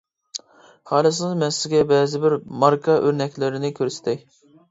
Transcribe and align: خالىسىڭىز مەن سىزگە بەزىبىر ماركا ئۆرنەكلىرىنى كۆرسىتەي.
خالىسىڭىز 0.91 1.35
مەن 1.43 1.53
سىزگە 1.57 1.83
بەزىبىر 1.91 2.35
ماركا 2.63 2.97
ئۆرنەكلىرىنى 3.03 3.73
كۆرسىتەي. 3.81 4.19